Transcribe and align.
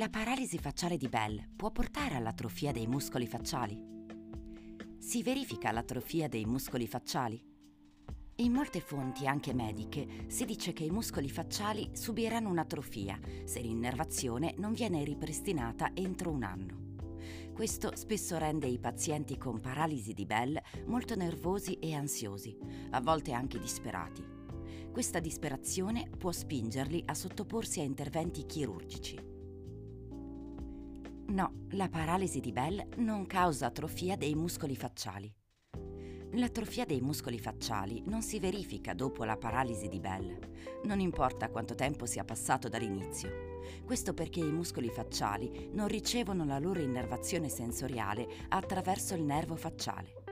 La 0.00 0.08
paralisi 0.08 0.56
facciale 0.56 0.96
di 0.96 1.10
Bell 1.10 1.46
può 1.54 1.70
portare 1.70 2.14
all'atrofia 2.14 2.72
dei 2.72 2.86
muscoli 2.86 3.26
facciali? 3.26 3.78
Si 4.96 5.22
verifica 5.22 5.72
l'atrofia 5.72 6.26
dei 6.26 6.46
muscoli 6.46 6.86
facciali? 6.86 7.38
In 8.36 8.50
molte 8.50 8.80
fonti, 8.80 9.26
anche 9.26 9.52
mediche, 9.52 10.24
si 10.28 10.46
dice 10.46 10.72
che 10.72 10.84
i 10.84 10.90
muscoli 10.90 11.28
facciali 11.28 11.90
subiranno 11.92 12.48
un'atrofia 12.48 13.20
se 13.44 13.60
l'innervazione 13.60 14.54
non 14.56 14.72
viene 14.72 15.04
ripristinata 15.04 15.90
entro 15.92 16.30
un 16.30 16.44
anno. 16.44 16.96
Questo 17.52 17.94
spesso 17.94 18.38
rende 18.38 18.68
i 18.68 18.78
pazienti 18.78 19.36
con 19.36 19.60
paralisi 19.60 20.14
di 20.14 20.24
Bell 20.24 20.58
molto 20.86 21.14
nervosi 21.14 21.74
e 21.74 21.92
ansiosi, 21.92 22.56
a 22.92 23.02
volte 23.02 23.32
anche 23.32 23.58
disperati. 23.58 24.24
Questa 24.90 25.20
disperazione 25.20 26.08
può 26.08 26.32
spingerli 26.32 27.02
a 27.04 27.12
sottoporsi 27.12 27.80
a 27.80 27.82
interventi 27.82 28.46
chirurgici. 28.46 29.29
No, 31.30 31.66
la 31.70 31.88
paralisi 31.88 32.40
di 32.40 32.50
Bell 32.50 32.84
non 32.96 33.24
causa 33.24 33.66
atrofia 33.66 34.16
dei 34.16 34.34
muscoli 34.34 34.74
facciali. 34.74 35.32
L'atrofia 36.32 36.84
dei 36.84 37.00
muscoli 37.00 37.38
facciali 37.38 38.02
non 38.06 38.22
si 38.22 38.40
verifica 38.40 38.94
dopo 38.94 39.22
la 39.22 39.36
paralisi 39.36 39.86
di 39.86 40.00
Bell, 40.00 40.36
non 40.82 40.98
importa 40.98 41.48
quanto 41.48 41.76
tempo 41.76 42.04
sia 42.04 42.24
passato 42.24 42.68
dall'inizio. 42.68 43.60
Questo 43.84 44.12
perché 44.12 44.40
i 44.40 44.50
muscoli 44.50 44.88
facciali 44.88 45.70
non 45.72 45.86
ricevono 45.86 46.44
la 46.44 46.58
loro 46.58 46.80
innervazione 46.80 47.48
sensoriale 47.48 48.26
attraverso 48.48 49.14
il 49.14 49.22
nervo 49.22 49.54
facciale. 49.54 50.24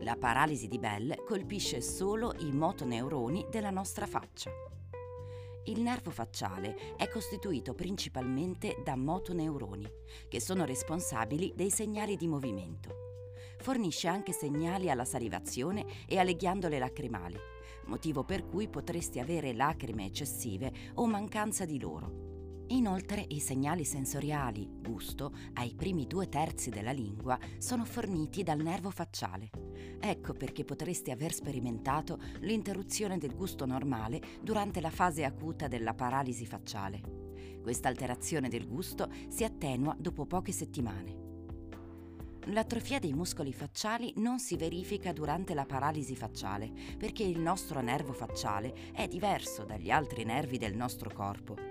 La 0.00 0.16
paralisi 0.16 0.66
di 0.66 0.80
Bell 0.80 1.24
colpisce 1.24 1.80
solo 1.80 2.34
i 2.40 2.50
motoneuroni 2.50 3.46
della 3.48 3.70
nostra 3.70 4.06
faccia. 4.06 4.50
Il 5.64 5.82
nervo 5.82 6.10
facciale 6.10 6.96
è 6.96 7.08
costituito 7.08 7.74
principalmente 7.74 8.80
da 8.82 8.96
motoneuroni, 8.96 9.86
che 10.28 10.40
sono 10.40 10.64
responsabili 10.64 11.52
dei 11.54 11.70
segnali 11.70 12.16
di 12.16 12.26
movimento. 12.26 12.94
Fornisce 13.58 14.08
anche 14.08 14.32
segnali 14.32 14.88
alla 14.88 15.04
salivazione 15.04 15.84
e 16.06 16.18
alle 16.18 16.34
ghiandole 16.34 16.78
lacrimali, 16.78 17.36
motivo 17.86 18.24
per 18.24 18.46
cui 18.46 18.68
potresti 18.68 19.20
avere 19.20 19.52
lacrime 19.52 20.06
eccessive 20.06 20.72
o 20.94 21.06
mancanza 21.06 21.66
di 21.66 21.78
loro. 21.78 22.64
Inoltre 22.68 23.24
i 23.28 23.40
segnali 23.40 23.84
sensoriali, 23.84 24.66
gusto, 24.80 25.32
ai 25.54 25.74
primi 25.74 26.06
due 26.06 26.28
terzi 26.28 26.70
della 26.70 26.92
lingua 26.92 27.38
sono 27.58 27.84
forniti 27.84 28.42
dal 28.42 28.60
nervo 28.60 28.90
facciale. 28.90 29.50
Ecco 30.00 30.32
perché 30.32 30.64
potresti 30.64 31.10
aver 31.10 31.32
sperimentato 31.32 32.18
l'interruzione 32.40 33.18
del 33.18 33.34
gusto 33.34 33.66
normale 33.66 34.20
durante 34.40 34.80
la 34.80 34.90
fase 34.90 35.24
acuta 35.24 35.68
della 35.68 35.92
paralisi 35.92 36.46
facciale. 36.46 37.58
Questa 37.62 37.88
alterazione 37.88 38.48
del 38.48 38.66
gusto 38.66 39.10
si 39.28 39.44
attenua 39.44 39.94
dopo 39.98 40.24
poche 40.24 40.52
settimane. 40.52 41.28
L'atrofia 42.46 42.98
dei 42.98 43.12
muscoli 43.12 43.52
facciali 43.52 44.14
non 44.16 44.38
si 44.38 44.56
verifica 44.56 45.12
durante 45.12 45.52
la 45.52 45.66
paralisi 45.66 46.16
facciale 46.16 46.72
perché 46.96 47.22
il 47.22 47.38
nostro 47.38 47.82
nervo 47.82 48.14
facciale 48.14 48.92
è 48.94 49.06
diverso 49.06 49.64
dagli 49.64 49.90
altri 49.90 50.24
nervi 50.24 50.56
del 50.56 50.74
nostro 50.74 51.10
corpo 51.12 51.69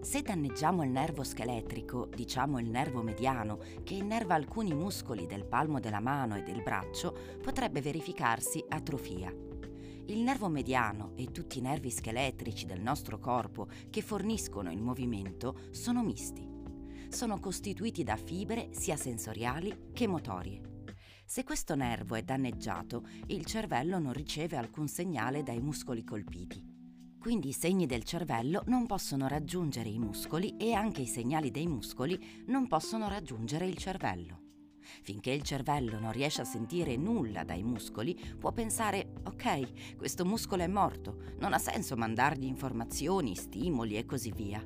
se 0.00 0.22
danneggiamo 0.22 0.84
il 0.84 0.90
nervo 0.90 1.24
scheletrico, 1.24 2.06
diciamo 2.06 2.58
il 2.60 2.70
nervo 2.70 3.02
mediano, 3.02 3.58
che 3.82 3.94
innerva 3.94 4.34
alcuni 4.34 4.72
muscoli 4.72 5.26
del 5.26 5.44
palmo 5.44 5.80
della 5.80 6.00
mano 6.00 6.36
e 6.36 6.42
del 6.42 6.62
braccio, 6.62 7.16
potrebbe 7.42 7.80
verificarsi 7.80 8.64
atrofia. 8.68 9.30
Il 10.06 10.20
nervo 10.20 10.48
mediano 10.48 11.12
e 11.16 11.30
tutti 11.32 11.58
i 11.58 11.62
nervi 11.62 11.90
scheletrici 11.90 12.64
del 12.64 12.80
nostro 12.80 13.18
corpo 13.18 13.68
che 13.90 14.00
forniscono 14.00 14.70
il 14.70 14.80
movimento 14.80 15.58
sono 15.72 16.02
misti. 16.02 16.48
Sono 17.08 17.38
costituiti 17.40 18.04
da 18.04 18.16
fibre 18.16 18.68
sia 18.70 18.96
sensoriali 18.96 19.90
che 19.92 20.06
motorie. 20.06 20.76
Se 21.26 21.44
questo 21.44 21.74
nervo 21.74 22.14
è 22.14 22.22
danneggiato, 22.22 23.02
il 23.26 23.44
cervello 23.44 23.98
non 23.98 24.12
riceve 24.12 24.56
alcun 24.56 24.88
segnale 24.88 25.42
dai 25.42 25.60
muscoli 25.60 26.04
colpiti 26.04 26.76
quindi 27.18 27.48
i 27.48 27.52
segni 27.52 27.86
del 27.86 28.04
cervello 28.04 28.62
non 28.66 28.86
possono 28.86 29.28
raggiungere 29.28 29.88
i 29.88 29.98
muscoli 29.98 30.56
e 30.56 30.72
anche 30.72 31.02
i 31.02 31.06
segnali 31.06 31.50
dei 31.50 31.66
muscoli 31.66 32.44
non 32.46 32.66
possono 32.68 33.08
raggiungere 33.08 33.66
il 33.66 33.76
cervello. 33.76 34.46
Finché 35.02 35.30
il 35.30 35.42
cervello 35.42 35.98
non 35.98 36.12
riesce 36.12 36.40
a 36.40 36.46
sentire 36.46 36.96
nulla 36.96 37.44
dai 37.44 37.62
muscoli, 37.62 38.18
può 38.38 38.52
pensare, 38.52 39.14
ok, 39.24 39.96
questo 39.96 40.24
muscolo 40.24 40.62
è 40.62 40.66
morto, 40.66 41.34
non 41.40 41.52
ha 41.52 41.58
senso 41.58 41.96
mandargli 41.96 42.44
informazioni, 42.44 43.34
stimoli 43.34 43.96
e 43.96 44.06
così 44.06 44.32
via. 44.32 44.64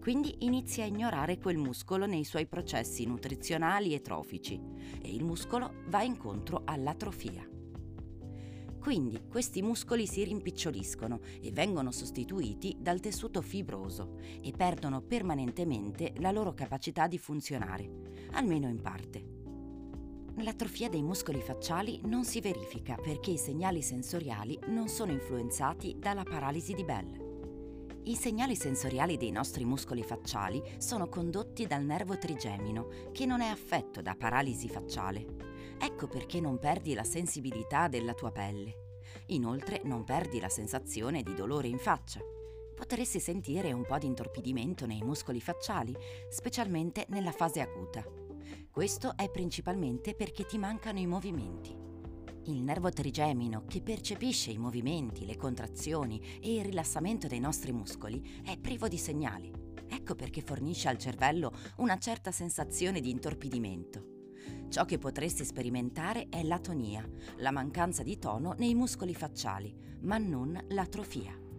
Quindi 0.00 0.34
inizia 0.40 0.84
a 0.84 0.88
ignorare 0.88 1.38
quel 1.38 1.58
muscolo 1.58 2.06
nei 2.06 2.24
suoi 2.24 2.46
processi 2.46 3.04
nutrizionali 3.04 3.94
e 3.94 4.00
trofici 4.00 4.60
e 5.00 5.14
il 5.14 5.24
muscolo 5.24 5.82
va 5.88 6.02
incontro 6.02 6.62
all'atrofia. 6.64 7.59
Quindi 8.80 9.20
questi 9.28 9.60
muscoli 9.60 10.06
si 10.06 10.24
rimpiccioliscono 10.24 11.20
e 11.42 11.52
vengono 11.52 11.92
sostituiti 11.92 12.76
dal 12.80 12.98
tessuto 12.98 13.42
fibroso 13.42 14.16
e 14.42 14.52
perdono 14.56 15.02
permanentemente 15.02 16.14
la 16.16 16.30
loro 16.30 16.54
capacità 16.54 17.06
di 17.06 17.18
funzionare, 17.18 17.90
almeno 18.32 18.68
in 18.68 18.80
parte. 18.80 19.38
L'atrofia 20.36 20.88
dei 20.88 21.02
muscoli 21.02 21.42
facciali 21.42 22.00
non 22.04 22.24
si 22.24 22.40
verifica 22.40 22.94
perché 22.94 23.32
i 23.32 23.38
segnali 23.38 23.82
sensoriali 23.82 24.58
non 24.68 24.88
sono 24.88 25.12
influenzati 25.12 25.96
dalla 25.98 26.22
paralisi 26.22 26.72
di 26.72 26.84
Bell. 26.84 27.28
I 28.04 28.14
segnali 28.16 28.56
sensoriali 28.56 29.18
dei 29.18 29.30
nostri 29.30 29.66
muscoli 29.66 30.02
facciali 30.02 30.62
sono 30.78 31.08
condotti 31.08 31.66
dal 31.66 31.84
nervo 31.84 32.16
trigemino, 32.16 33.10
che 33.12 33.26
non 33.26 33.42
è 33.42 33.48
affetto 33.48 34.00
da 34.00 34.14
paralisi 34.14 34.70
facciale. 34.70 35.49
Ecco 35.82 36.08
perché 36.08 36.40
non 36.40 36.58
perdi 36.58 36.92
la 36.92 37.04
sensibilità 37.04 37.88
della 37.88 38.12
tua 38.12 38.30
pelle. 38.30 38.98
Inoltre 39.28 39.80
non 39.84 40.04
perdi 40.04 40.38
la 40.38 40.50
sensazione 40.50 41.22
di 41.22 41.34
dolore 41.34 41.68
in 41.68 41.78
faccia. 41.78 42.20
Potresti 42.74 43.18
sentire 43.18 43.72
un 43.72 43.86
po' 43.86 43.96
di 43.96 44.06
intorpidimento 44.06 44.84
nei 44.84 45.00
muscoli 45.02 45.40
facciali, 45.40 45.96
specialmente 46.28 47.06
nella 47.08 47.32
fase 47.32 47.60
acuta. 47.60 48.04
Questo 48.70 49.16
è 49.16 49.30
principalmente 49.30 50.14
perché 50.14 50.44
ti 50.44 50.58
mancano 50.58 50.98
i 50.98 51.06
movimenti. 51.06 51.74
Il 52.44 52.62
nervo 52.62 52.90
trigemino, 52.90 53.64
che 53.66 53.80
percepisce 53.80 54.50
i 54.50 54.58
movimenti, 54.58 55.24
le 55.24 55.36
contrazioni 55.36 56.38
e 56.40 56.56
il 56.56 56.64
rilassamento 56.64 57.26
dei 57.26 57.40
nostri 57.40 57.72
muscoli, 57.72 58.42
è 58.44 58.58
privo 58.58 58.86
di 58.86 58.98
segnali. 58.98 59.50
Ecco 59.88 60.14
perché 60.14 60.40
fornisce 60.40 60.88
al 60.88 60.98
cervello 60.98 61.52
una 61.76 61.98
certa 61.98 62.30
sensazione 62.30 63.00
di 63.00 63.10
intorpidimento. 63.10 64.19
Ciò 64.68 64.84
che 64.84 64.98
potresti 64.98 65.44
sperimentare 65.44 66.28
è 66.28 66.42
l'atonia, 66.42 67.06
la 67.38 67.50
mancanza 67.50 68.02
di 68.02 68.18
tono 68.18 68.54
nei 68.58 68.74
muscoli 68.74 69.14
facciali, 69.14 69.74
ma 70.00 70.18
non 70.18 70.58
l'atrofia. 70.68 71.49